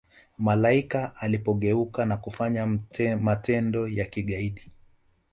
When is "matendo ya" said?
3.19-4.05